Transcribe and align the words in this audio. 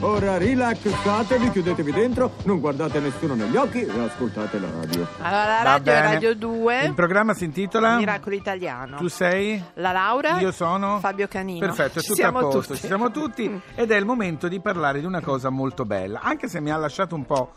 Ora 0.00 0.38
rilassatevi, 0.38 1.50
chiudetevi 1.50 1.92
dentro, 1.92 2.36
non 2.44 2.58
guardate 2.58 3.00
nessuno 3.00 3.34
negli 3.34 3.56
occhi 3.56 3.84
e 3.84 4.00
ascoltate 4.00 4.58
la 4.58 4.70
radio. 4.70 5.06
Allora, 5.20 5.44
la 5.44 5.62
Va 5.62 5.62
radio 5.62 5.92
è 5.92 5.94
bene. 6.00 6.14
Radio 6.14 6.34
2. 6.34 6.84
Il 6.84 6.94
programma 6.94 7.34
si 7.34 7.44
intitola 7.44 7.96
Miracolo 7.96 8.34
Italiano. 8.34 8.96
Tu 8.96 9.08
sei? 9.08 9.62
La 9.74 9.92
Laura. 9.92 10.38
Io 10.38 10.52
sono 10.52 10.98
Fabio 11.00 11.28
Canino. 11.28 11.58
Perfetto, 11.66 11.98
è 11.98 12.00
Ci 12.00 12.08
tutto 12.08 12.20
siamo 12.20 12.38
a 12.38 12.42
posto, 12.42 12.60
tutti. 12.60 12.80
ci 12.80 12.86
siamo 12.86 13.10
tutti 13.10 13.60
ed 13.74 13.90
è 13.90 13.96
il 13.96 14.06
momento 14.06 14.48
di 14.48 14.58
parlare 14.60 15.00
di 15.00 15.06
una 15.06 15.20
cosa 15.20 15.50
molto 15.50 15.84
bella, 15.84 16.20
anche 16.22 16.48
se 16.48 16.60
mi 16.60 16.70
ha 16.70 16.76
lasciato 16.76 17.14
un 17.14 17.26
po', 17.26 17.52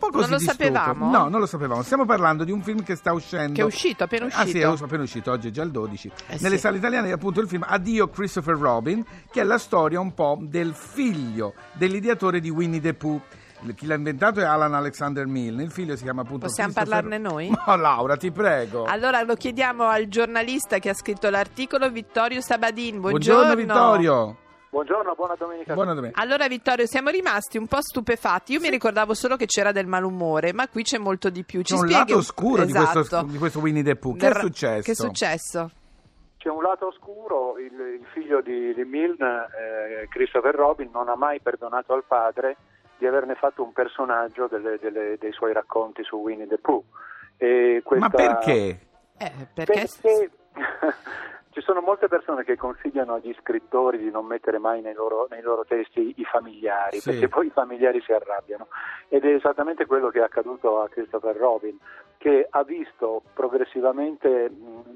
po' 0.00 0.10
così 0.10 0.30
lo 0.30 0.36
di 0.38 0.42
stupor. 0.44 0.66
sapevamo? 0.66 1.10
No, 1.10 1.28
non 1.28 1.38
lo 1.40 1.46
sapevamo. 1.46 1.82
Stiamo 1.82 2.04
parlando 2.04 2.42
di 2.44 2.50
un 2.50 2.62
film 2.62 2.82
che 2.82 2.96
sta 2.96 3.12
uscendo. 3.12 3.52
Che 3.52 3.60
è 3.60 3.64
uscito, 3.64 4.04
appena 4.04 4.24
Ah 4.26 4.44
sì, 4.44 4.56
uscito. 4.58 4.72
è 4.74 4.84
appena 4.84 5.02
uscito, 5.02 5.30
oggi 5.30 5.48
è 5.48 5.50
già 5.50 5.62
il 5.62 5.70
12. 5.70 6.10
Eh 6.28 6.38
Nelle 6.40 6.56
sì. 6.56 6.60
sale 6.62 6.78
italiane 6.78 7.08
è 7.08 7.12
appunto 7.12 7.40
il 7.40 7.46
film 7.48 7.64
Addio 7.66 8.08
Christopher 8.08 8.56
Robin, 8.56 9.04
che 9.30 9.40
è 9.42 9.44
la 9.44 9.58
storia 9.58 10.00
un 10.00 10.12
po' 10.14 10.38
del 10.40 10.74
figlio 10.74 11.54
dell'ideatore 11.74 12.40
di 12.40 12.50
Winnie 12.50 12.80
the 12.80 12.94
Pooh. 12.94 13.20
Chi 13.76 13.84
l'ha 13.84 13.94
inventato 13.94 14.40
è 14.40 14.44
Alan 14.44 14.72
Alexander 14.72 15.26
Milne, 15.26 15.62
il 15.62 15.70
figlio 15.70 15.94
si 15.94 16.02
chiama 16.02 16.22
appunto 16.22 16.46
Possiamo 16.46 16.72
parlarne 16.72 17.18
noi? 17.18 17.50
No, 17.66 17.76
Laura, 17.76 18.16
ti 18.16 18.30
prego. 18.30 18.84
Allora 18.84 19.20
lo 19.20 19.34
chiediamo 19.34 19.84
al 19.84 20.08
giornalista 20.08 20.78
che 20.78 20.88
ha 20.88 20.94
scritto 20.94 21.28
l'articolo, 21.28 21.90
Vittorio 21.90 22.40
Sabadin. 22.40 23.00
Buongiorno, 23.00 23.52
Buongiorno, 23.54 23.74
Vittorio. 23.74 24.36
Buongiorno, 24.70 25.14
buona 25.16 25.34
domenica. 25.36 25.74
Buona 25.74 25.94
domenica. 25.94 26.20
Allora 26.20 26.46
Vittorio, 26.46 26.86
siamo 26.86 27.10
rimasti 27.10 27.58
un 27.58 27.66
po' 27.66 27.80
stupefatti. 27.82 28.52
Io 28.52 28.60
mi 28.60 28.70
ricordavo 28.70 29.14
solo 29.14 29.34
che 29.36 29.46
c'era 29.46 29.72
del 29.72 29.86
malumore, 29.86 30.52
ma 30.52 30.68
qui 30.68 30.84
c'è 30.84 30.98
molto 30.98 31.28
di 31.28 31.42
più. 31.42 31.62
Ci 31.62 31.74
C'è 31.74 31.80
un 31.80 31.88
lato 31.88 32.16
oscuro 32.16 32.64
di, 32.64 32.72
questo, 32.72 33.00
Esatto. 33.00 33.26
di 33.26 33.36
questo 33.38 33.58
Winnie 33.58 33.82
the 33.82 33.96
Pooh. 33.96 34.12
Che 34.12 34.18
Del 34.28 34.36
è 34.36 34.40
successo? 34.40 34.82
Che 34.82 34.90
è 34.92 34.94
successo? 34.94 35.70
C'è 36.36 36.48
un 36.48 36.62
lato 36.62 36.86
oscuro, 36.86 37.58
il, 37.58 37.72
il 37.72 38.06
figlio 38.14 38.40
di, 38.42 38.72
di 38.72 38.84
Milne, 38.84 39.46
eh, 40.02 40.08
Christopher 40.08 40.54
Robin, 40.54 40.88
non 40.92 41.08
ha 41.08 41.16
mai 41.16 41.40
perdonato 41.40 41.92
al 41.92 42.04
padre 42.06 42.56
di 42.96 43.06
averne 43.06 43.34
fatto 43.34 43.64
un 43.64 43.72
personaggio 43.72 44.46
delle- 44.46 44.78
delle- 44.80 45.16
dei 45.18 45.32
suoi 45.32 45.52
racconti 45.52 46.04
su 46.04 46.16
Winnie 46.16 46.46
the 46.46 46.58
Pooh. 46.58 46.84
E 47.36 47.82
questa- 47.84 48.06
Ma 48.08 48.14
perché? 48.14 48.80
Eh, 49.18 49.32
perché... 49.52 49.86
Perché 50.00 50.30
ci 51.60 51.66
sono 51.66 51.80
molte 51.82 52.08
persone 52.08 52.42
che 52.42 52.56
consigliano 52.56 53.14
agli 53.14 53.34
scrittori 53.40 53.98
di 53.98 54.10
non 54.10 54.24
mettere 54.24 54.58
mai 54.58 54.80
nei 54.80 54.94
loro, 54.94 55.26
nei 55.30 55.42
loro 55.42 55.64
testi 55.66 56.14
i 56.16 56.24
familiari, 56.24 56.98
Sì. 57.00 57.10
perché 57.10 57.28
poi 57.28 57.46
i 57.46 57.50
familiari 57.50 58.00
si 58.00 58.12
arrabbiano. 58.12 58.68
Ed 59.08 59.24
è 59.24 59.34
esattamente 59.34 59.84
quello 59.86 60.08
che 60.08 60.20
è 60.20 60.22
accaduto 60.22 60.80
a 60.80 60.88
Christopher 60.88 61.36
Robin, 61.36 61.78
che 62.16 62.46
ha 62.48 62.62
visto 62.64 63.22
progressivamente 63.34 64.50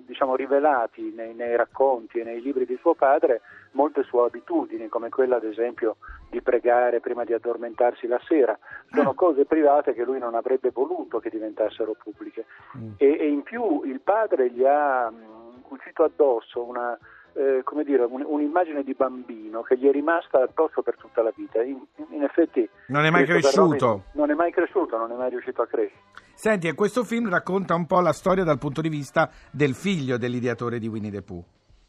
diciamo, 0.07 0.37
rivelati 0.37 1.13
nei, 1.15 1.35
nei 1.35 1.55
racconti 1.57 2.19
e 2.21 2.25
nei 2.25 2.41
libri 2.41 2.65
di 2.67 2.77
suo 2.81 2.95
padre 2.95 3.41
molte 3.73 4.03
sue 4.05 4.25
abitudini, 4.27 4.89
come 4.89 5.09
quella 5.09 5.37
ad 5.37 5.45
esempio 5.45 5.97
di 6.31 6.41
pregare 6.43 7.01
prima 7.01 7.25
di 7.25 7.33
addormentarsi 7.35 8.07
la 8.07 8.21
sera. 8.27 8.57
Sono 8.91 9.11
Ah. 9.11 9.15
cose 9.15 9.45
private 9.45 9.93
che 9.95 10.05
lui 10.05 10.19
non 10.19 10.35
avrebbe 10.35 10.71
voluto 10.71 11.19
che 11.19 11.29
diventassero 11.31 11.95
pubbliche 12.03 12.45
Mm. 12.77 12.93
e, 12.99 13.17
e 13.19 13.29
in 13.29 13.43
più 13.43 13.83
il 13.85 14.01
padre 14.01 14.51
gli 14.51 14.65
ha 14.65 15.13
cucito 15.67 16.05
addosso 16.05 16.63
una, 16.63 16.97
eh, 17.33 17.63
come 17.65 17.83
dire, 17.85 18.05
un- 18.05 18.25
un'immagine 18.25 18.83
di 18.85 18.95
bambino 18.95 19.63
che 19.63 19.77
gli 19.77 19.89
è 19.89 19.91
rimasta 19.93 20.43
addosso 20.43 20.83
per 20.83 20.97
tutta 20.97 21.23
la 21.23 21.33
vita. 21.35 21.63
In, 21.63 21.81
in 22.11 22.23
effetti 22.23 22.69
Non 22.89 23.05
è 23.05 23.11
mai 23.11 23.25
cresciuto. 23.25 23.87
Robin 23.87 24.03
non 24.13 24.31
è 24.31 24.35
mai 24.35 24.53
cresciuto, 24.53 24.97
non 24.97 25.11
è 25.11 25.15
mai 25.17 25.31
riuscito 25.31 25.63
a 25.63 25.67
crescere. 25.67 26.01
Senti, 26.35 26.69
e 26.69 26.75
questo 26.75 27.05
film 27.05 27.29
racconta 27.29 27.75
un 27.75 27.87
po' 27.87 28.01
la 28.01 28.13
storia 28.13 28.45
dal 28.45 28.59
punto 28.59 28.81
di 28.81 28.89
vista 28.89 29.31
del 29.51 29.75
figlio 29.75 30.17
dell'ideatore 30.19 30.79
di 30.79 30.89
Winnie 30.89 31.11
the 31.11 31.23
Pooh. 31.23 31.45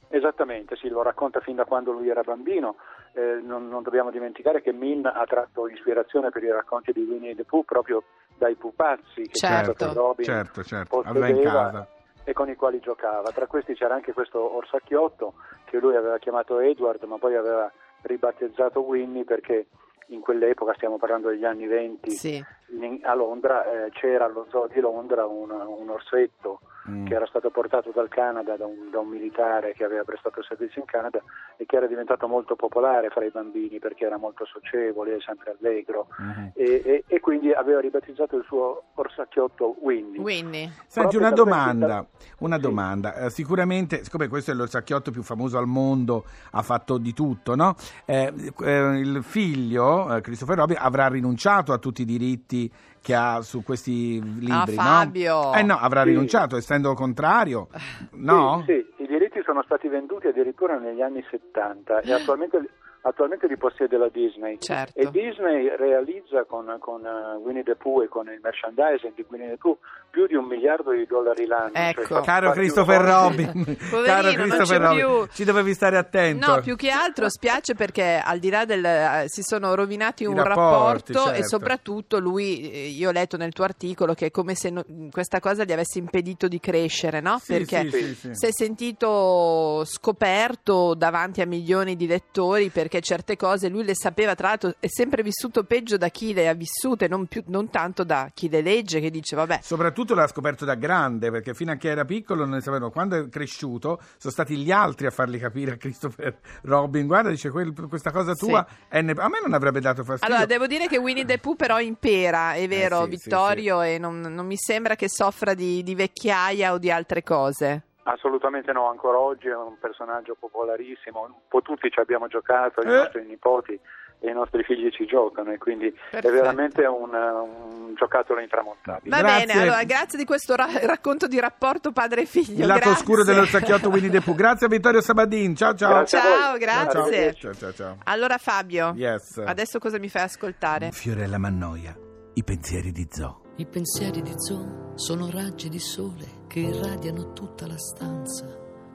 Esattamente, 0.07 0.75
sì, 0.77 0.87
lo 0.87 1.01
racconta 1.01 1.39
fin 1.41 1.55
da 1.55 1.65
quando 1.65 1.91
lui 1.91 2.07
era 2.09 2.21
bambino. 2.21 2.75
Eh, 3.13 3.41
non, 3.43 3.67
non 3.67 3.81
dobbiamo 3.83 4.11
dimenticare 4.11 4.61
che 4.61 4.71
Min 4.71 5.05
ha 5.05 5.25
tratto 5.25 5.67
ispirazione 5.67 6.29
per 6.29 6.43
i 6.43 6.51
racconti 6.51 6.91
di 6.91 7.01
Winnie 7.01 7.35
the 7.35 7.43
Pooh 7.43 7.63
proprio 7.63 8.03
dai 8.37 8.55
pupazzi 8.55 9.23
che 9.23 9.33
Certo. 9.33 9.93
Robin 9.93 10.23
Certo, 10.25 10.63
certo, 10.63 11.01
aveva 11.03 11.27
in 11.27 11.41
casa. 11.41 11.87
E 12.25 12.33
con 12.33 12.49
i 12.49 12.55
quali 12.55 12.79
giocava. 12.79 13.31
Tra 13.31 13.47
questi 13.47 13.73
c'era 13.75 13.93
anche 13.93 14.11
questo 14.11 14.55
orsacchiotto 14.57 15.35
che 15.63 15.77
lui 15.79 15.95
aveva 15.95 16.17
chiamato 16.17 16.59
Edward, 16.59 17.01
ma 17.03 17.17
poi 17.17 17.35
aveva 17.35 17.71
ribattezzato 18.01 18.81
Winnie 18.81 19.23
perché 19.23 19.67
in 20.09 20.19
quell'epoca, 20.19 20.73
stiamo 20.73 20.97
parlando 20.97 21.29
degli 21.29 21.45
anni 21.45 21.65
20, 21.65 22.11
Sì. 22.11 22.43
in- 22.79 22.99
a 23.03 23.13
Londra 23.15 23.85
eh, 23.85 23.89
c'era 23.91 24.25
allo 24.25 24.45
zoo 24.49 24.67
di 24.67 24.79
Londra 24.79 25.25
un, 25.25 25.49
un 25.51 25.89
orsetto 25.89 26.59
Mm. 26.87 27.07
che 27.07 27.15
era 27.15 27.25
stato 27.25 27.49
portato 27.49 27.91
dal 27.95 28.09
Canada 28.09 28.55
da 28.57 28.65
un, 28.67 28.91
da 28.91 28.99
un 28.99 29.07
militare 29.07 29.73
che 29.73 29.83
aveva 29.83 30.03
prestato 30.03 30.43
servizio 30.43 30.81
in 30.81 30.87
Canada 30.87 31.19
e 31.57 31.65
che 31.65 31.77
era 31.77 31.87
diventato 31.87 32.27
molto 32.27 32.55
popolare 32.55 33.09
fra 33.09 33.25
i 33.25 33.31
bambini 33.31 33.79
perché 33.79 34.05
era 34.05 34.17
molto 34.17 34.45
socievole, 34.45 35.19
sempre 35.21 35.55
allegro 35.59 36.07
Mhm. 36.19 36.51
e, 36.53 36.81
e- 36.85 37.03
e 37.07 37.19
quindi 37.19 37.51
aveva 37.51 37.79
ribattezzato 37.79 38.37
il 38.37 38.43
suo 38.45 38.83
orsacchiotto 38.93 39.77
Winnie. 39.81 40.19
Winnie. 40.21 40.71
Senti, 40.85 41.17
una 41.17 41.31
domanda, 41.31 42.05
una 42.39 42.55
Sì. 42.57 42.61
domanda. 42.61 43.15
Eh, 43.15 43.29
sicuramente, 43.31 44.03
siccome 44.03 44.27
questo 44.27 44.51
è 44.51 44.53
l'orsacchiotto 44.53 45.09
più 45.11 45.23
famoso 45.23 45.57
al 45.57 45.65
mondo, 45.67 46.25
ha 46.51 46.61
fatto 46.61 46.97
di 46.99 47.13
tutto, 47.13 47.55
no? 47.55 47.75
Eh, 48.05 48.31
eh, 48.63 48.99
il 48.99 49.23
figlio, 49.23 50.15
eh, 50.15 50.21
Christopher 50.21 50.57
Robin, 50.57 50.77
avrà 50.79 51.07
rinunciato 51.07 51.73
a 51.73 51.77
tutti 51.79 52.03
i 52.03 52.05
diritti 52.05 52.71
che 53.05 53.13
ha 53.13 53.41
su 53.41 53.61
questi 53.61 54.19
libri, 54.19 54.75
no? 54.77 54.81
Fabio. 54.81 55.53
Eh 55.53 55.61
no, 55.61 55.77
avrà 55.77 56.01
Sì. 56.01 56.07
rinunciato, 56.09 56.57
essendo 56.57 56.95
contrario, 56.95 57.67
no? 58.13 58.63
Sì, 58.65 58.73
sì, 58.97 59.03
i 59.03 59.05
diritti 59.05 59.43
sono 59.45 59.61
stati 59.61 59.87
venduti 59.87 60.25
addirittura 60.25 60.79
negli 60.79 61.01
anni 61.03 61.23
70 61.29 61.99
e 61.99 62.11
attualmente, 62.11 62.67
attualmente 63.07 63.47
li 63.47 63.57
possiede 63.57 63.97
la 63.97 64.09
Disney. 64.09 64.57
Certo. 64.59 64.99
E 64.99 65.09
Disney 65.11 65.69
realizza 65.77 66.43
con, 66.45 66.75
con 66.79 67.05
eh, 67.05 67.35
Winnie 67.37 67.63
the 67.63 67.75
Pooh 67.75 68.03
e 68.03 68.07
con 68.07 68.27
il 68.27 68.39
merchandising 68.41 69.13
di 69.13 69.25
Winnie 69.29 69.49
the 69.49 69.57
Pooh 69.57 69.77
più 70.09 70.27
di 70.27 70.35
un 70.35 70.45
miliardo 70.45 70.91
di 70.91 71.05
dollari 71.05 71.45
l'anno. 71.45 71.71
Ecco. 71.73 72.03
fa- 72.03 72.21
Caro 72.21 72.51
Christopher. 72.51 73.01
Robin, 73.01 73.51
Poverino, 73.91 74.03
caro 74.05 74.31
Christopher 74.31 74.81
Robin, 74.81 74.97
più. 74.97 75.27
ci 75.33 75.43
dovevi 75.43 75.73
stare 75.73 75.97
attento. 75.97 76.47
No, 76.47 76.61
più 76.61 76.75
che 76.75 76.89
altro 76.89 77.29
spiace 77.29 77.75
perché 77.75 78.21
al 78.23 78.39
di 78.39 78.49
là 78.49 78.65
del 78.65 78.83
eh, 78.83 79.23
si 79.27 79.41
sono 79.43 79.75
rovinati 79.75 80.25
un 80.25 80.35
rapporti, 80.41 81.11
rapporto 81.11 81.19
certo. 81.25 81.39
e 81.39 81.43
soprattutto 81.43 82.19
lui, 82.19 82.71
eh, 82.71 82.87
io 82.87 83.09
ho 83.09 83.11
letto 83.11 83.35
nel 83.37 83.51
tuo 83.51 83.65
articolo 83.65 84.13
che 84.13 84.27
è 84.27 84.31
come 84.31 84.55
se 84.55 84.69
no- 84.69 84.85
questa 85.11 85.39
cosa 85.39 85.63
gli 85.63 85.73
avesse 85.73 85.99
impedito 85.99 86.47
di 86.47 86.59
crescere, 86.59 87.19
no? 87.19 87.37
Sì, 87.39 87.53
perché 87.53 87.89
sì, 87.89 87.99
sì, 87.99 88.15
sì. 88.15 88.29
si 88.31 88.45
è 88.45 88.51
sentito 88.51 89.83
scoperto 89.85 90.95
davanti 90.95 91.41
a 91.41 91.45
milioni 91.45 91.95
di 91.95 92.07
lettori 92.07 92.69
perché 92.69 92.94
certe 93.01 93.35
cose 93.35 93.69
lui 93.69 93.83
le 93.83 93.95
sapeva, 93.95 94.35
tra 94.35 94.49
l'altro 94.49 94.75
è 94.79 94.87
sempre 94.87 95.23
vissuto 95.23 95.63
peggio 95.63 95.97
da 95.97 96.09
chi 96.09 96.33
le 96.33 96.47
ha 96.47 96.53
vissute, 96.53 97.07
non, 97.07 97.25
più- 97.27 97.43
non 97.47 97.69
tanto 97.69 98.03
da 98.03 98.29
chi 98.33 98.49
le 98.49 98.61
legge 98.61 98.99
che 98.99 99.09
dice 99.09 99.35
vabbè. 99.35 99.59
Soprattutto 99.61 100.13
l'ha 100.15 100.27
scoperto 100.27 100.65
da 100.65 100.75
grande, 100.75 101.31
perché 101.31 101.53
fino 101.53 101.71
a 101.71 101.75
che 101.75 101.89
era 101.89 102.05
piccolo 102.05 102.41
non 102.41 102.51
ne 102.55 102.61
sapevano. 102.61 102.91
Quando 102.91 103.15
è 103.25 103.29
cresciuto, 103.29 104.01
sono 104.17 104.33
stati 104.33 104.55
gli 104.57 104.71
altri 104.71 105.07
a 105.07 105.11
fargli 105.11 105.39
capire 105.39 105.71
a 105.73 105.77
Christopher 105.77 106.37
Robin: 106.63 107.07
Guarda, 107.07 107.29
dice 107.29 107.49
questa 107.49 108.11
cosa 108.11 108.33
tua. 108.33 108.65
è 108.87 109.01
ne- 109.01 109.13
a 109.17 109.27
me 109.29 109.39
non 109.41 109.53
avrebbe 109.53 109.79
dato 109.79 110.03
fastidio. 110.03 110.33
Allora, 110.33 110.45
devo 110.47 110.67
dire 110.67 110.87
che 110.87 110.97
Winnie 110.97 111.25
the 111.25 111.37
Pooh 111.37 111.55
però 111.55 111.79
impera, 111.79 112.53
è 112.53 112.67
vero, 112.67 113.01
Eh, 113.01 113.03
sì, 113.03 113.09
Vittorio, 113.09 113.81
e 113.81 113.97
non, 113.97 114.19
non 114.19 114.45
mi 114.45 114.57
sembra 114.57 114.95
che 114.95 115.09
soffra 115.09 115.53
di, 115.53 115.83
di 115.83 115.95
vecchiaia 115.95 116.73
o 116.73 116.77
di 116.77 116.91
altre 116.91 117.23
cose. 117.23 117.83
Assolutamente 118.07 118.71
no, 118.71 118.87
ancora 118.87 119.17
oggi 119.17 119.47
è 119.47 119.55
un 119.55 119.77
personaggio 119.79 120.35
popolarissimo, 120.39 121.21
un 121.21 121.33
po' 121.47 121.61
tutti 121.61 121.89
ci 121.89 121.99
abbiamo 121.99 122.27
giocato, 122.27 122.81
i 122.81 122.85
Eh. 122.85 122.95
nostri 122.97 123.25
nipoti 123.25 123.79
e 124.19 124.29
i 124.29 124.33
nostri 124.33 124.63
figli 124.63 124.91
ci 124.91 125.05
giocano 125.07 125.51
e 125.51 125.57
quindi 125.57 125.91
Perfetto. 125.91 126.27
è 126.27 126.31
veramente 126.31 126.85
un, 126.85 127.11
un 127.13 127.93
giocattolo 127.95 128.41
intramontabile. 128.41 129.09
Va 129.09 129.21
Grazie. 129.23 129.45
bene, 129.47 129.59
allora 129.61 129.83
grazie 129.85 130.19
di 130.19 130.25
questo 130.25 130.55
ra- 130.55 130.67
racconto 130.85 131.25
di 131.25 131.39
rapporto 131.39 131.91
padre-figlio. 131.91 132.61
Il 132.61 132.67
lato 132.67 132.81
grazie. 132.81 132.91
oscuro 133.01 133.23
dello 133.23 133.45
sacchiotto 133.45 133.89
Winnie 133.89 134.11
the 134.11 134.21
Pooh. 134.21 134.35
Grazie 134.35 134.67
a 134.67 134.69
Vittorio 134.69 135.01
Sabadin. 135.01 135.55
Ciao, 135.55 135.73
ciao. 135.73 135.89
Grazie. 135.89 136.19
Ciao, 136.19 136.57
grazie. 136.57 137.33
Ciao, 137.33 137.53
ciao, 137.55 137.73
ciao. 137.73 137.97
Allora 138.03 138.37
Fabio, 138.37 138.93
Yes. 138.95 139.41
adesso 139.43 139.79
cosa 139.79 139.97
mi 139.97 140.09
fai 140.09 140.21
ascoltare? 140.21 140.91
Fiorella 140.91 141.39
Mannoia, 141.39 141.95
i 142.35 142.43
pensieri 142.43 142.91
di 142.91 143.07
Zoo. 143.09 143.41
I 143.57 143.65
pensieri 143.65 144.21
di 144.21 144.33
Zoe 144.35 144.91
sono 144.95 145.29
raggi 145.29 145.69
di 145.69 145.79
sole 145.79 146.43
che 146.47 146.59
irradiano 146.59 147.31
tutta 147.31 147.65
la 147.65 147.77
stanza. 147.77 148.45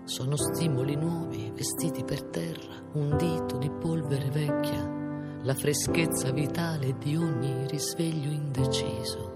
Sono 0.05 0.37
stimoli 0.37 0.97
nuovi 0.97 1.51
vestiti 1.55 2.05
per 2.05 2.25
terra, 2.25 2.75
un 2.93 3.17
dito 3.17 3.57
di 3.57 3.71
polvere 3.71 4.29
vecchia, 4.29 5.39
la 5.45 5.55
freschezza 5.55 6.31
vitale 6.33 6.95
di 6.99 7.17
ogni 7.17 7.67
risveglio 7.69 8.31
indeciso. 8.31 9.33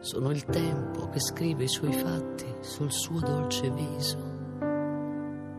Sono 0.00 0.30
il 0.30 0.44
tempo 0.44 1.08
che 1.08 1.20
scrive 1.20 1.64
i 1.64 1.68
suoi 1.68 1.94
fatti 1.94 2.52
sul 2.60 2.92
suo 2.92 3.20
dolce 3.20 3.70
viso. 3.70 4.18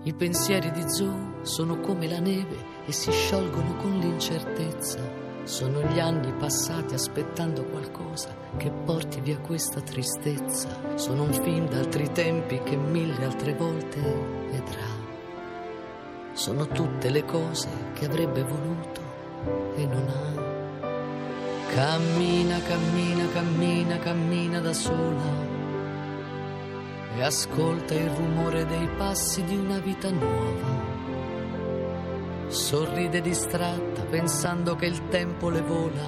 I 0.04 0.14
pensieri 0.14 0.70
di 0.70 0.84
Zoe 0.92 1.40
sono 1.42 1.80
come 1.80 2.08
la 2.08 2.20
neve 2.20 2.86
e 2.86 2.92
si 2.92 3.12
sciolgono 3.12 3.78
con 3.78 3.98
l'incertezza. 3.98 5.31
Sono 5.52 5.82
gli 5.82 6.00
anni 6.00 6.32
passati 6.32 6.94
aspettando 6.94 7.66
qualcosa 7.66 8.34
che 8.56 8.72
porti 8.72 9.20
via 9.20 9.38
questa 9.40 9.82
tristezza. 9.82 10.70
Sono 10.96 11.24
un 11.24 11.34
film 11.34 11.68
d'altri 11.68 12.10
tempi 12.14 12.62
che 12.64 12.78
mille 12.78 13.26
altre 13.26 13.54
volte 13.54 14.00
vedrà. 14.50 14.88
Sono 16.32 16.66
tutte 16.68 17.10
le 17.10 17.26
cose 17.26 17.68
che 17.92 18.06
avrebbe 18.06 18.44
voluto 18.44 19.02
e 19.76 19.86
non 19.86 20.08
ha. 20.08 21.70
Cammina, 21.74 22.58
cammina, 22.62 23.28
cammina, 23.34 24.00
cammina 24.00 24.62
da 24.62 24.72
sola 24.72 25.50
e 27.14 27.22
ascolta 27.22 27.94
il 27.94 28.10
rumore 28.10 28.66
dei 28.66 28.88
passi 28.96 29.44
di 29.44 29.58
una 29.58 29.80
vita 29.80 30.10
nuova. 30.12 30.91
Sorride 32.52 33.22
distratta 33.22 34.04
pensando 34.10 34.76
che 34.76 34.86
il 34.86 35.08
tempo 35.08 35.48
le 35.50 35.62
vola, 35.62 36.06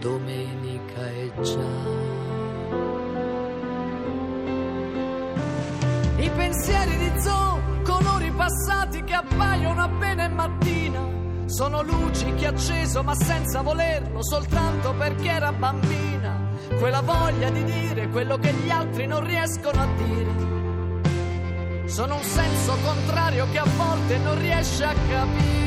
domenica 0.00 1.06
è 1.06 1.30
già. 1.40 2.08
I 6.16 6.30
pensieri 6.30 6.96
di 6.96 7.12
Zoe, 7.20 7.82
colori 7.84 8.32
passati 8.32 9.04
che 9.04 9.14
appaiono 9.14 9.82
appena 9.84 10.24
è 10.24 10.28
mattina, 10.28 11.06
sono 11.46 11.82
luci 11.82 12.34
che 12.34 12.46
ha 12.46 12.50
acceso 12.50 13.04
ma 13.04 13.14
senza 13.14 13.62
volerlo, 13.62 14.24
soltanto 14.24 14.92
perché 14.94 15.28
era 15.28 15.52
bambina. 15.52 16.48
Quella 16.80 17.00
voglia 17.00 17.48
di 17.48 17.62
dire 17.62 18.08
quello 18.08 18.38
che 18.38 18.52
gli 18.54 18.70
altri 18.70 19.06
non 19.06 19.24
riescono 19.24 19.80
a 19.80 19.86
dire. 19.96 20.50
Sono 21.86 22.16
un 22.16 22.22
senso 22.22 22.76
contrario 22.84 23.46
che 23.50 23.58
a 23.58 23.66
volte 23.76 24.18
non 24.18 24.38
riesce 24.38 24.84
a 24.84 24.94
capire. 25.08 25.59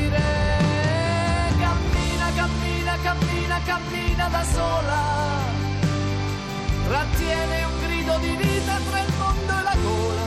Cammina, 1.60 2.26
cammina, 2.34 2.98
cammina, 3.02 3.60
cammina 3.64 4.28
da 4.28 4.42
sola. 4.44 5.02
Trattiene 6.86 7.64
un 7.64 7.80
grido 7.84 8.18
di 8.18 8.36
vita 8.36 8.78
tra 8.88 9.00
il 9.00 9.12
mondo 9.18 9.52
e 9.58 9.62
la 9.62 9.76
gola. 9.82 10.26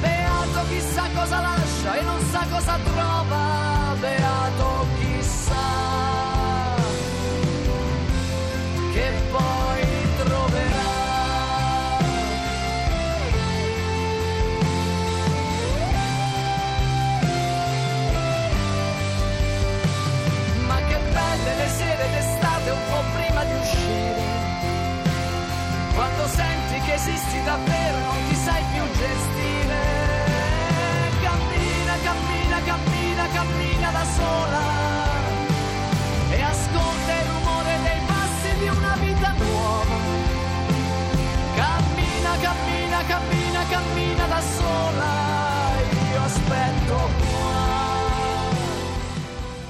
Beato 0.00 0.68
chissà 0.68 1.04
cosa 1.14 1.40
lascia 1.40 1.94
e 1.94 2.02
non 2.02 2.20
sa 2.30 2.46
cosa 2.50 2.78
trova. 2.84 3.94
Beato 4.00 4.85
senti 27.06 27.12
che 27.12 27.12
esisti 27.12 27.42
davvero 27.44 28.05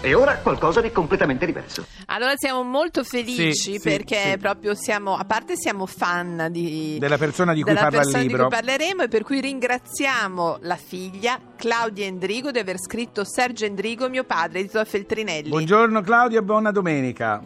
E 0.06 0.14
ora 0.14 0.36
qualcosa 0.36 0.80
di 0.80 0.92
completamente 0.92 1.44
diverso. 1.46 1.84
Allora 2.06 2.34
siamo 2.36 2.62
molto 2.62 3.02
felici 3.02 3.72
Sì, 3.72 3.80
perché 3.80 4.30
sì. 4.30 4.38
proprio 4.38 4.76
siamo, 4.76 5.16
a 5.16 5.24
parte 5.24 5.54
siamo 5.56 5.84
fan 5.84 6.46
di, 6.52 6.96
Della 7.00 7.18
persona 7.18 7.52
di 7.52 7.62
cui 7.62 7.72
della 7.72 7.86
parla 7.86 7.96
il 7.98 8.02
persona 8.04 8.22
di 8.22 8.28
libro. 8.28 8.46
cui 8.46 8.56
parleremo 8.56 9.02
e 9.02 9.08
per 9.08 9.24
cui 9.24 9.40
ringraziamo 9.40 10.58
la 10.60 10.76
figlia 10.76 11.40
Claudia 11.56 12.06
Endrigo 12.06 12.52
di 12.52 12.60
aver 12.60 12.78
scritto 12.78 13.24
Sergio 13.24 13.64
Endrigo, 13.64 14.08
mio 14.08 14.22
padre, 14.22 14.60
edito 14.60 14.78
da 14.78 14.84
Feltrinelli. 14.84 15.48
Buongiorno 15.48 16.00
Claudia, 16.02 16.40
buona 16.40 16.70
domenica. 16.70 17.42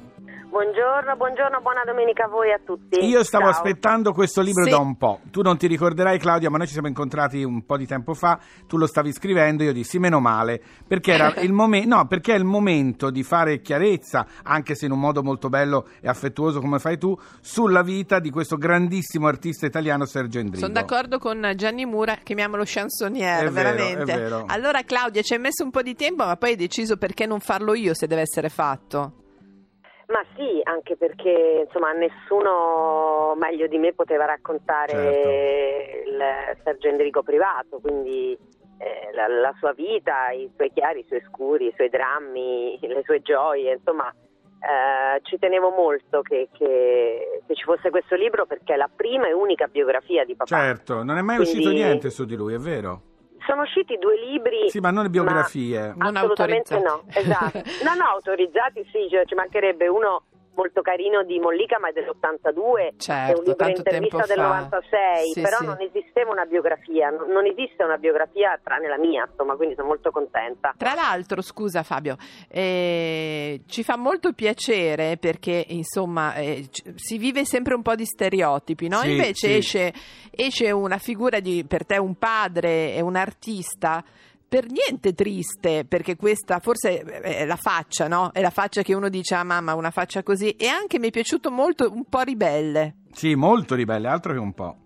Buongiorno, 0.51 1.15
buongiorno, 1.17 1.61
buona 1.61 1.85
domenica 1.87 2.25
a 2.25 2.29
voi 2.29 2.49
e 2.49 2.53
a 2.55 2.61
tutti. 2.65 3.05
Io 3.07 3.23
stavo 3.23 3.45
Ciao. 3.45 3.53
aspettando 3.53 4.13
questo 4.13 4.41
libro 4.41 4.65
Sì. 4.65 4.71
da 4.71 4.79
un 4.79 4.97
po'. 4.97 5.21
Tu 5.31 5.43
non 5.43 5.57
ti 5.57 5.69
ricorderai, 5.69 6.19
Claudia, 6.19 6.51
ma 6.51 6.57
noi 6.59 6.67
ci 6.67 6.73
siamo 6.73 6.89
incontrati 6.89 7.45
un 7.45 7.65
po' 7.65 7.77
di 7.77 7.87
tempo 7.87 8.15
fa. 8.15 8.37
Tu 8.67 8.77
lo 8.77 8.89
stavi 8.89 9.13
scrivendo, 9.13 9.63
io 9.63 9.73
dissi 9.73 10.01
meno 10.01 10.19
male, 10.19 10.61
perché 10.89 11.13
era 11.13 11.35
il 11.41 11.53
momento, 11.53 11.95
no, 11.95 12.07
perché 12.09 12.35
è 12.35 12.37
il 12.37 12.45
momento 12.45 13.11
di 13.11 13.23
fare 13.23 13.61
chiarezza, 13.61 14.27
anche 14.43 14.75
se 14.75 14.87
in 14.87 14.91
un 14.93 14.99
modo 14.99 15.23
molto 15.23 15.49
bello 15.49 15.87
e 16.01 16.09
affettuoso 16.09 16.59
come 16.61 16.81
fai 16.81 16.99
tu, 16.99 17.17
sulla 17.41 17.83
vita 17.83 18.19
di 18.19 18.31
questo 18.31 18.57
grandissimo 18.57 19.29
artista 19.29 19.67
italiano 19.67 20.05
Sergio 20.05 20.41
Endrigo. 20.41 20.59
Sono 20.67 20.73
d'accordo 20.73 21.19
con 21.21 21.53
Gianni 21.55 21.87
Mura, 21.87 22.17
chiamiamolo 22.17 22.65
chansonniere, 22.67 23.47
È 23.47 23.51
vero, 23.51 23.71
veramente. 23.77 24.13
è 24.13 24.17
vero. 24.19 24.45
Allora 24.49 24.83
Claudia 24.83 25.23
ci 25.23 25.33
hai 25.35 25.39
messo 25.39 25.63
un 25.63 25.71
po' 25.71 25.83
di 25.83 25.95
tempo, 25.95 26.25
ma 26.25 26.37
poi 26.37 26.51
hai 26.51 26.57
deciso 26.57 26.97
perché 26.97 27.25
non 27.25 27.39
farlo 27.39 27.73
io 27.75 27.95
se 27.95 28.09
deve 28.09 28.23
essere 28.23 28.49
fatto. 28.49 29.13
Ma 30.11 30.25
sì, 30.35 30.61
anche 30.65 30.97
perché 30.97 31.63
insomma 31.67 31.93
nessuno 31.93 33.35
meglio 33.39 33.69
di 33.69 33.79
me 33.79 33.93
poteva 33.93 34.25
raccontare 34.25 34.91
Certo. 34.91 36.09
il 36.11 36.23
Sergio 36.65 36.89
Endrico 36.89 37.23
privato, 37.23 37.79
quindi 37.81 38.37
eh, 38.79 39.13
la, 39.15 39.29
la 39.29 39.55
sua 39.59 39.73
vita, 39.73 40.31
i 40.31 40.51
suoi 40.57 40.73
chiari, 40.73 41.01
i 41.01 41.05
suoi 41.07 41.23
scuri, 41.29 41.67
i 41.69 41.73
suoi 41.77 41.91
drammi, 41.91 42.79
le 42.81 43.03
sue 43.05 43.21
gioie, 43.23 43.75
insomma 43.75 44.13
eh, 44.13 45.21
ci 45.23 45.39
tenevo 45.39 45.71
molto 45.71 46.23
che, 46.23 46.49
che- 46.53 47.43
che 47.47 47.55
ci 47.55 47.63
fosse 47.65 47.91
questo 47.91 48.17
libro 48.17 48.47
perché 48.47 48.75
è 48.75 48.77
la 48.77 48.91
prima 48.95 49.29
e 49.29 49.33
unica 49.33 49.69
biografia 49.69 50.25
di 50.25 50.35
papà. 50.35 50.57
Certo, 50.57 51.05
non 51.05 51.19
è 51.19 51.23
mai 51.23 51.37
Quindi- 51.37 51.57
uscito 51.59 51.71
niente 51.73 52.11
su 52.11 52.25
di 52.25 52.35
lui, 52.35 52.55
è 52.55 52.59
vero? 52.59 53.03
Sono 53.47 53.63
usciti 53.63 53.97
due 53.97 54.17
libri. 54.19 54.69
Sì, 54.71 54.81
ma 54.81 54.91
non 54.91 55.05
le 55.05 55.11
biografie. 55.11 55.95
Non 55.97 56.17
Assolutamente 56.17 56.79
no, 56.79 57.03
autorizzati. 57.07 57.19
esatto. 57.19 57.59
No, 57.85 57.95
no, 57.95 58.05
autorizzati 58.05 58.87
sì, 58.93 59.09
cioè, 59.11 59.25
ci 59.27 59.35
mancherebbe 59.35 59.89
uno 59.89 60.23
molto 60.55 60.83
carino 60.83 61.23
di 61.23 61.39
Mollica, 61.39 61.79
ma 61.79 61.89
è 61.89 61.93
dell'82, 61.93 62.97
Certo, 62.97 63.33
è 63.33 63.39
un 63.39 63.45
libro 63.45 63.69
intervista 63.69 64.27
del 64.27 64.37
fa. 64.37 64.49
96, 64.61 65.33
Sì, 65.33 65.41
però 65.41 65.57
sì. 65.59 65.65
non 65.67 65.81
esisteva 65.81 66.31
una 66.31 66.45
biografia, 66.45 67.11
non, 67.11 67.47
esiste 67.47 67.83
una 67.85 67.97
biografia 67.97 68.59
tranne 68.63 68.89
la 68.89 68.99
mia, 68.99 69.27
insomma, 69.29 69.57
quindi 69.57 69.75
sono 69.75 69.89
molto 69.89 70.11
contenta. 70.11 70.75
Tra 70.77 70.95
l'altro, 70.95 71.41
scusa 71.43 71.83
Fabio, 71.83 72.17
eh, 72.49 73.63
ci 73.67 73.83
fa 73.83 73.97
molto 73.97 74.33
piacere 74.33 75.17
perché 75.17 75.65
insomma 75.69 76.35
eh, 76.35 76.69
si 76.95 77.19
vive 77.19 77.45
sempre 77.45 77.75
un 77.75 77.83
po' 77.83 77.95
di 77.95 78.05
stereotipi, 78.05 78.89
no? 78.89 78.99
Sì, 78.99 79.13
Invece 79.13 79.49
sì. 79.49 79.57
esce, 79.57 79.93
esce 80.31 80.71
una 80.71 80.99
figura 80.99 81.41
di 81.41 81.65
per 81.67 81.87
te 81.87 81.97
un 81.99 82.17
padre 82.17 82.95
e 82.95 83.01
un 83.01 83.17
artista. 83.17 84.05
Per 84.51 84.67
niente 84.67 85.15
triste, 85.15 85.85
perché 85.87 86.17
questa 86.17 86.59
forse 86.59 87.03
è 87.03 87.47
la 87.47 87.55
faccia, 87.55 88.09
no? 88.09 88.31
È 88.33 88.41
la 88.41 88.51
faccia 88.51 88.83
che 88.83 88.95
uno 88.95 89.09
dice, 89.09 89.37
ah 89.37 89.45
mamma, 89.45 89.75
una 89.77 89.93
faccia 89.93 90.25
così. 90.25 90.51
E 90.57 90.67
anche 90.67 90.99
mi 90.99 91.07
è 91.07 91.11
piaciuto 91.13 91.53
molto, 91.53 91.89
un 91.89 92.03
po' 92.07 92.23
ribelle. 92.23 92.97
Sì, 93.13 93.37
molto 93.37 93.77
ribelle, 93.77 94.09
altro 94.09 94.33
che 94.33 94.41
un 94.41 94.53
po'. 94.53 94.77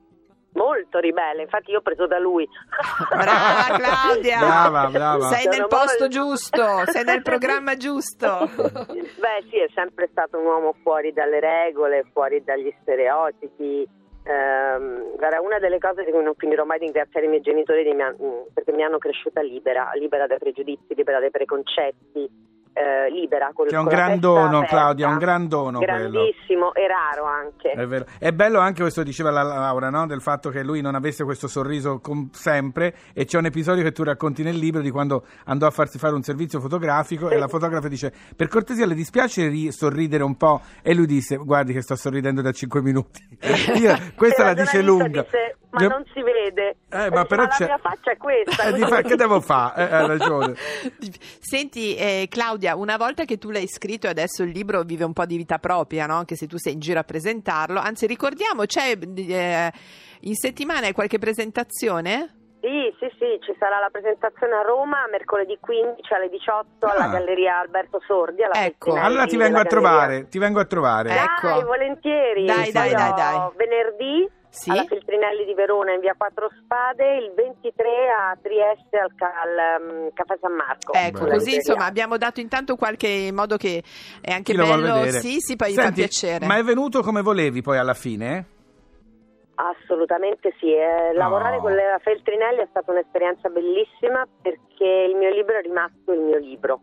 Molto 0.52 0.99
ribelle, 0.99 1.40
infatti 1.40 1.71
io 1.71 1.78
ho 1.78 1.80
preso 1.80 2.06
da 2.06 2.18
lui. 2.18 2.47
Brava 3.09 3.78
Claudia! 3.78 4.38
Brava, 4.38 4.90
brava. 4.90 5.28
Sei 5.28 5.47
nel 5.47 5.66
posto 5.66 5.87
molto- 6.00 6.09
giusto, 6.09 6.64
sei 6.92 7.04
nel 7.04 7.23
programma 7.23 7.75
giusto. 7.78 8.50
Beh 8.54 9.47
sì, 9.49 9.61
è 9.61 9.71
sempre 9.75 10.09
stato 10.11 10.37
un 10.38 10.44
uomo 10.44 10.75
fuori 10.83 11.11
dalle 11.14 11.40
regole, 11.40 12.04
fuori 12.12 12.44
dagli 12.44 12.71
stereotipi. 12.83 13.88
Guarda, 14.25 15.40
una 15.40 15.59
delle 15.59 15.78
cose 15.78 16.04
di 16.04 16.11
cui 16.11 16.23
non 16.23 16.35
finirò 16.35 16.64
mai 16.64 16.78
di 16.78 16.85
ringraziare 16.87 17.26
i 17.26 17.28
miei 17.28 17.43
genitori 17.43 17.85
di 17.85 17.93
mi 17.93 18.02
han- 18.02 18.16
mm, 18.21 18.43
perché 18.54 18.73
mi 18.73 18.83
hanno 18.83 18.99
cresciuta 18.99 19.43
libera, 19.43 19.90
libera 19.95 20.26
dai 20.26 20.38
pregiudizi, 20.38 20.95
libera 20.95 21.21
dai 21.21 21.31
preconcetti, 21.31 22.28
eh, 22.75 23.11
libera. 23.11 23.50
Col, 23.54 23.69
Che 23.69 23.75
è 23.75 23.78
un 23.78 23.87
gran 23.87 24.19
dono, 24.19 24.59
aperta. 24.59 24.66
Claudia, 24.76 25.09
un 25.09 25.19
gran 25.19 25.49
dono 25.49 25.78
quello. 25.78 26.11
Grandissimo 26.11 26.75
e 26.75 26.87
raro 26.87 27.25
anche. 27.25 27.71
È 27.71 27.87
vero. 27.87 28.04
È 28.19 28.33
bello 28.33 28.59
anche 28.59 28.83
questo 28.83 29.02
diceva 29.02 29.31
la 29.31 29.43
Laura, 29.43 29.88
no? 29.90 30.07
del 30.07 30.21
fatto 30.21 30.50
che 30.50 30.62
lui 30.62 30.81
non 30.81 30.95
avesse 30.95 31.25
questo 31.25 31.47
sorriso 31.49 32.00
com- 32.00 32.28
sempre 32.33 32.95
e 33.14 33.25
c'è 33.25 33.38
un 33.38 33.47
episodio 33.47 33.83
che 33.83 33.93
tu 33.93 34.02
racconti 34.02 34.43
nel 34.43 34.57
libro 34.57 34.81
di 34.83 34.90
quando 34.90 35.25
andò 35.45 35.66
a 35.66 35.71
farsi 35.71 35.99
fare 35.99 36.14
un 36.14 36.23
servizio 36.23 36.61
fotografico 36.61 37.31
e 37.31 37.38
la 37.38 37.49
fotografa 37.49 37.88
dice 37.88 38.12
per 38.37 38.49
cortesia 38.49 38.87
le 38.87 38.95
dispiace 38.95 39.49
ri- 39.49 39.71
sorridere 39.73 40.25
un 40.25 40.37
po' 40.37 40.61
e 40.83 40.95
lui 40.95 41.07
disse 41.07 41.37
guardi 41.37 41.73
che 41.73 41.81
sto 41.81 41.95
sorridendo 41.97 42.43
da 42.43 42.50
5 42.52 42.83
minuti. 42.83 43.23
Io- 43.78 43.97
questa 44.16 44.43
E 44.43 44.45
la 44.47 44.52
la 44.54 44.62
dice 44.62 44.83
lunga. 44.83 45.23
disse, 45.23 45.57
ma 45.75 45.83
Io- 45.83 45.88
non 45.88 46.04
si 46.12 46.23
vede. 46.23 46.76
Eh, 46.90 47.11
ma 47.11 47.25
però 47.25 47.43
la 47.43 47.49
c'è- 47.49 47.66
mia 47.66 47.78
faccia 47.78 48.12
è 48.12 48.16
questa. 48.16 48.62
Eh, 48.64 48.78
fa- 48.78 49.02
che 49.02 49.16
devo 49.16 49.40
fare? 49.40 49.88
Eh, 49.88 49.95
hai 49.95 50.07
ragione. 50.19 50.54
Senti, 51.40 51.95
eh, 51.97 52.26
Claudia, 52.31 52.76
una 52.76 52.97
volta 52.97 53.25
che 53.25 53.38
tu 53.38 53.50
l'hai 53.50 53.66
scritto 53.69 54.07
e 54.07 54.11
adesso 54.11 54.43
il 54.43 54.50
libro 54.50 54.83
vive 54.83 55.04
un 55.04 55.12
po' 55.12 55.25
di 55.26 55.37
vita 55.37 55.59
propria, 55.59 56.07
no? 56.07 56.16
Anche 56.16 56.37
se 56.37 56.47
tu 56.47 56.57
sei 56.59 56.75
in 56.75 56.81
giro 56.81 57.00
a 57.00 57.04
presentarlo. 57.04 57.78
Anzi, 57.81 58.07
ricordiamo, 58.07 58.64
c'è 58.64 58.97
eh, 58.99 59.73
in 60.21 60.35
settimana 60.35 60.87
hai 60.87 60.93
qualche 60.93 61.19
presentazione? 61.19 62.38
Sì, 62.64 62.90
sì, 62.99 63.07
sì, 63.19 63.38
ci 63.45 63.54
sarà 63.59 63.78
la 63.78 63.90
presentazione 63.93 64.54
a 64.54 64.62
Roma 64.62 65.07
mercoledì 65.11 65.59
15 65.61 66.14
alle 66.14 66.31
18 66.31 66.87
alla 66.87 67.04
Ah. 67.04 67.09
Galleria 67.09 67.59
Alberto 67.59 68.00
Sordi. 68.07 68.43
Alla 68.43 68.64
Ecco. 68.64 68.95
Allora 68.95 69.26
ti 69.26 69.37
vengo 69.37 69.59
a 69.59 69.64
Galleria. 69.64 69.69
trovare, 69.69 70.28
ti 70.28 70.38
vengo 70.38 70.61
a 70.61 70.64
trovare. 70.64 71.11
Eh. 71.11 71.14
Ecco. 71.14 71.47
Dai, 71.49 71.62
volentieri. 71.64 72.47
Dai, 72.47 72.73
dai, 72.73 72.93
dai, 72.95 73.12
dai. 73.12 73.50
Venerdì 73.57 74.31
Sì? 74.54 74.70
alla 74.70 74.84
Feltrinelli 74.84 75.44
di 75.44 75.52
Verona 75.54 75.92
in 75.94 76.00
via 76.00 76.14
Quattro 76.16 76.49
Spade, 76.62 77.16
il 77.16 77.32
23 77.34 77.88
a 78.08 78.38
Trieste 78.40 78.96
al, 78.99 79.12
ca- 79.16 79.32
al, 79.42 79.80
um, 79.82 80.12
Caffè 80.12 80.37
San 80.40 80.52
Marco. 80.52 80.92
Ecco, 80.92 81.26
così 81.26 81.56
insomma 81.56 81.87
abbiamo 81.87 82.16
dato 82.16 82.38
intanto 82.40 82.76
qualche 82.76 83.30
modo 83.32 83.56
che 83.56 83.82
è 84.20 84.30
anche 84.30 84.52
Chi 84.52 84.58
bello. 84.58 85.11
Sì, 85.11 85.40
sì, 85.40 85.56
poi 85.56 85.73
gli 85.73 85.75
fa 85.75 85.82
Senti, 85.82 86.00
piacere. 86.00 86.46
Ma 86.46 86.56
è 86.56 86.62
venuto 86.62 87.02
come 87.02 87.20
volevi 87.23 87.62
poi 87.62 87.78
alla 87.78 87.94
fine? 87.94 88.46
Assolutamente 89.56 90.54
sì, 90.58 90.73
eh, 90.75 91.12
lavorare 91.14 91.56
Oh. 91.56 91.61
con 91.61 91.75
la 91.75 91.99
Feltrinelli 92.02 92.61
è 92.61 92.66
stata 92.70 92.90
un'esperienza 92.90 93.49
bellissima 93.50 94.26
perché 94.42 94.84
il 95.08 95.16
mio 95.16 95.30
libro 95.30 95.56
è 95.58 95.62
rimasto 95.62 96.12
il 96.12 96.20
mio 96.20 96.38
libro. 96.38 96.80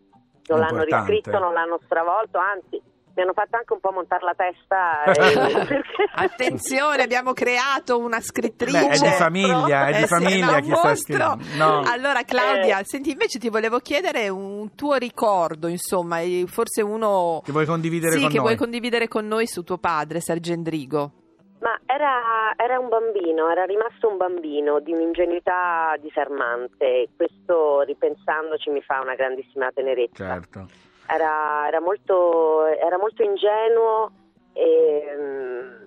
Non 0.47 0.59
l'hanno 0.59 0.79
Importante. 0.83 1.11
riscritto, 1.11 1.37
non 1.39 1.53
l'hanno 1.53 1.79
stravolto, 1.83 2.37
anzi 2.37 2.81
mi 3.21 3.27
hanno 3.27 3.33
fatto 3.33 3.55
anche 3.57 3.73
un 3.73 3.79
po' 3.79 3.91
montare 3.91 4.23
la 4.25 4.33
testa. 4.35 5.03
eh, 5.13 5.65
perché- 5.65 6.09
Attenzione, 6.15 7.03
abbiamo 7.03 7.33
creato 7.33 7.99
una 7.99 8.19
scrittrice. 8.19 8.79
Beh, 8.87 8.93
è 8.95 8.99
di 8.99 9.09
famiglia, 9.09 9.87
è 9.87 9.91
di 9.97 9.97
Eh 10.03 10.07
sì, 10.07 10.07
famiglia 10.07 10.59
chi 10.59 10.71
sta 10.73 10.87
mostro. 10.87 10.95
scrivendo. 10.95 11.43
No. 11.57 11.81
Allora, 11.85 12.23
Claudia, 12.23 12.79
Eh. 12.79 12.83
senti, 12.85 13.11
invece 13.11 13.37
ti 13.39 13.49
volevo 13.49 13.79
chiedere 13.79 14.27
un 14.29 14.73
tuo 14.75 14.95
ricordo, 14.95 15.67
insomma, 15.67 16.17
forse 16.47 16.81
uno 16.81 17.41
Che 17.45 17.51
vuoi 17.51 17.65
condividere 17.65 18.13
sì, 18.13 18.21
con 18.21 18.29
che 18.29 18.35
noi? 18.37 18.45
vuoi 18.45 18.57
condividere 18.57 19.07
con 19.07 19.27
noi 19.27 19.45
su 19.47 19.63
tuo 19.63 19.77
padre, 19.77 20.19
Sargendrigo. 20.19 21.11
Ma 21.59 21.79
era, 21.85 22.53
era 22.57 22.79
un 22.79 22.89
bambino, 22.89 23.47
era 23.51 23.65
rimasto 23.65 24.07
un 24.09 24.17
bambino 24.17 24.79
di 24.79 24.93
un'ingenuità 24.93 25.93
disarmante. 26.01 27.09
Questo, 27.15 27.81
ripensandoci, 27.81 28.71
mi 28.71 28.81
fa 28.81 28.99
una 28.99 29.13
grandissima 29.13 29.69
tenerezza. 29.71 30.25
Certo. 30.25 30.65
Era, 31.13 31.67
era 31.67 31.81
molto, 31.81 32.65
era 32.67 32.97
molto 32.97 33.21
ingenuo 33.23 34.11
e, 34.53 35.03
mm, 35.19 35.81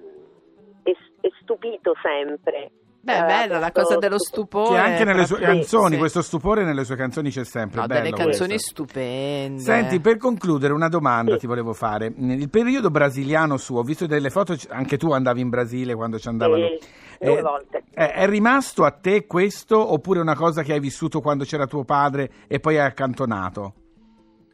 e- 0.83 0.97
e 1.21 1.31
stupito 1.41 1.95
sempre. 2.03 2.71
Beh, 3.05 3.13
Era 3.13 3.27
bella 3.27 3.59
la 3.59 3.71
cosa 3.71 3.97
dello 3.99 4.19
stup- 4.19 4.49
stupore. 4.49 4.69
Che 4.71 4.77
anche 4.87 5.05
nelle 5.05 5.27
sue 5.27 5.39
canzoni, 5.39 5.93
sì. 5.93 5.99
questo 5.99 6.23
stupore 6.23 6.65
nelle 6.65 6.85
sue 6.85 6.97
canzoni 6.97 7.29
c'è 7.31 7.45
sempre. 7.45 7.81
No, 7.81 7.87
delle 7.87 8.11
canzoni 8.13 8.49
questo. 8.53 8.71
stupende. 8.71 9.61
Senti, 9.61 10.01
per 10.01 10.17
concludere 10.17 10.73
una 10.73 10.89
domanda 10.89 11.33
Sì. 11.33 11.41
ti 11.41 11.47
volevo 11.47 11.75
fare. 11.75 12.07
Il 12.17 12.49
periodo 12.49 12.91
brasiliano 12.91 13.59
suo, 13.59 13.81
ho 13.81 13.83
visto 13.83 14.07
delle 14.07 14.31
foto, 14.31 14.57
anche 14.71 14.97
tu 14.97 15.13
andavi 15.13 15.41
in 15.43 15.51
Brasile 15.51 15.95
quando 15.95 16.19
ci 16.19 16.29
andavano. 16.29 16.67
Sì, 16.67 16.79
due 17.21 17.43
volte. 17.43 17.85
È, 17.93 18.11
è 18.13 18.27
rimasto 18.27 18.85
a 18.85 18.91
te 18.91 19.27
questo 19.27 19.93
oppure 19.93 20.21
è 20.21 20.23
una 20.23 20.35
cosa 20.37 20.63
che 20.63 20.73
hai 20.73 20.81
vissuto 20.81 21.21
quando 21.21 21.45
c'era 21.45 21.67
tuo 21.67 21.85
padre 21.85 22.31
e 22.49 22.59
poi 22.59 22.79
hai 22.79 22.87
accantonato? 22.87 23.75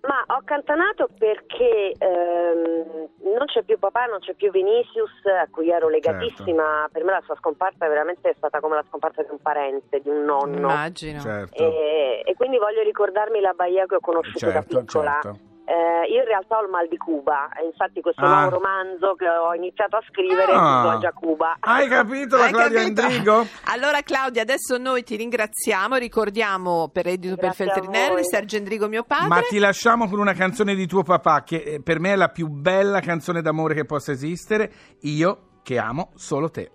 Ma 0.03 0.25
ho 0.35 0.41
cantonato 0.45 1.09
perché 1.19 1.93
ehm, 1.97 3.09
non 3.37 3.47
c'è 3.47 3.63
più 3.63 3.79
papà, 3.79 4.07
non 4.07 4.21
c'è 4.21 4.33
più 4.35 4.51
Vinicius, 4.51 5.11
a 5.27 5.47
cui 5.51 5.71
ero 5.71 5.89
legatissima. 5.89 6.89
Per 6.91 7.05
me 7.05 7.13
la 7.13 7.23
sua 7.25 7.37
scomparsa 7.37 7.85
è 7.85 7.89
veramente 7.89 8.33
stata 8.37 8.61
come 8.61 8.77
la 8.77 8.85
scomparsa 8.89 9.23
di 9.23 9.29
un 9.31 9.39
parente, 9.41 10.01
di 10.01 10.09
un 10.09 10.25
nonno. 10.25 10.57
Immagino. 10.57 11.21
Certo. 11.21 11.63
E, 11.63 12.23
e 12.25 12.35
quindi 12.35 12.57
voglio 12.57 12.83
ricordarmi 12.83 13.41
la 13.41 13.53
Bahia 13.53 13.85
che 13.87 13.97
ho 13.97 14.01
conosciuto 14.01 14.47
da 14.47 14.53
Certo, 14.53 14.79
piccola. 14.79 15.19
certo. 15.23 15.50
Eh, 15.71 16.11
io 16.11 16.19
in 16.23 16.27
realtà 16.27 16.57
ho 16.59 16.65
il 16.65 16.69
mal 16.71 16.89
di 16.89 16.97
Cuba, 16.97 17.49
e 17.51 17.65
infatti 17.65 18.01
questo 18.01 18.25
Ah. 18.25 18.41
nuovo 18.41 18.57
romanzo 18.59 19.15
che 19.15 19.29
ho 19.29 19.55
iniziato 19.55 19.97
a 19.99 20.03
scrivere 20.09 20.51
Ah. 20.53 20.97
si 20.99 21.07
a 21.07 21.13
Cuba. 21.13 21.57
Hai 21.61 21.87
capito 21.87 22.37
la 22.37 22.43
Hai 22.47 22.51
Claudia 22.51 22.79
capito? 22.81 23.03
Andrigo? 23.03 23.47
Allora 23.67 24.03
Claudia, 24.03 24.43
adesso 24.43 24.79
noi 24.79 25.05
ti 25.05 25.15
ringraziamo, 25.15 25.95
ricordiamo 25.95 26.89
per 26.93 27.07
Edito 27.07 27.37
per 27.37 27.45
Grazie 27.55 27.65
a 27.67 27.73
Feltrinelli, 27.73 28.13
voi. 28.15 28.25
Sergendrigo 28.25 28.89
mio 28.89 29.05
padre. 29.05 29.29
Ma 29.29 29.41
ti 29.43 29.59
lasciamo 29.59 30.09
con 30.09 30.19
una 30.19 30.33
canzone 30.35 30.75
di 30.75 30.87
tuo 30.89 31.05
papà 31.05 31.45
che 31.45 31.57
eh, 31.63 31.81
per 31.83 32.01
me 32.01 32.15
è 32.15 32.17
la 32.17 32.29
più 32.31 32.49
bella 32.49 32.99
canzone 32.99 33.41
d'amore 33.41 33.75
che 33.75 33.85
possa 33.85 34.11
esistere. 34.11 34.73
Io 35.03 35.59
che 35.63 35.79
amo 35.79 36.11
solo 36.17 36.51
te. 36.51 36.71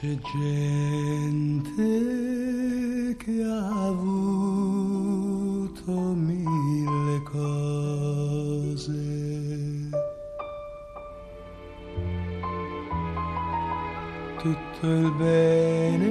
C'è 0.00 0.16
gente 0.32 1.84
che 3.18 3.36
ha 3.42 3.88
avuto 3.88 5.92
mille 6.14 7.22
cose. 7.30 8.94
Tutto 14.38 14.86
il 14.86 15.12
bene, 15.18 16.09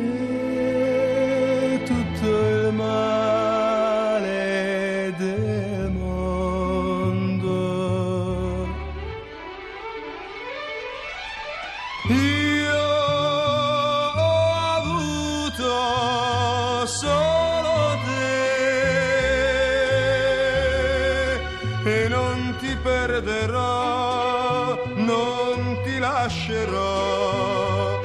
ti 22.69 22.77
perderò, 22.83 24.77
non 24.95 25.79
ti 25.83 25.97
lascerò 25.97 27.99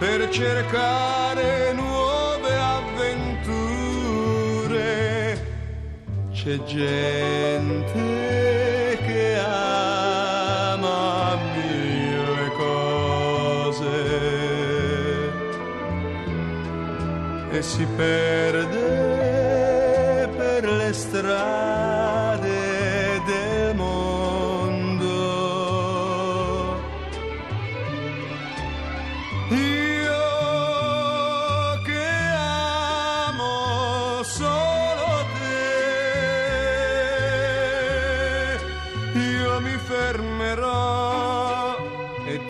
per 0.00 0.28
cercare 0.30 1.72
nuove 1.74 2.56
avventure. 2.56 3.62
C'è 6.32 6.60
gente 6.64 8.98
che 9.06 9.38
ama 9.38 11.36
mille 11.54 12.48
cose 12.56 13.92
e 17.52 17.62
si 17.62 17.86
perde 17.96 19.12
per 20.36 20.68
le 20.68 20.92
strade 20.92 21.93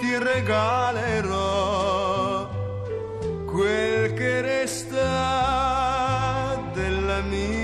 ti 0.05 0.19
regalerò 0.19 1.41
quel 3.47 4.13
che 4.13 4.43
resta 4.43 5.01
della 6.75 7.23
mia 7.23 7.64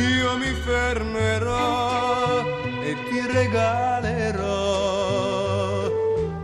io 0.00 0.36
mi 0.38 0.52
fermerò 0.64 2.44
e 2.82 2.96
ti 3.08 3.20
regalerò 3.36 4.48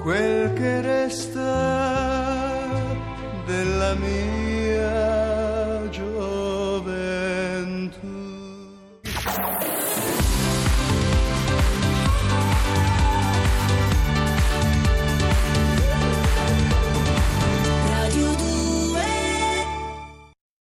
quel 0.03 0.53
che 0.53 0.81
resta 0.81 1.55
della 3.47 3.95
mia 3.95 4.46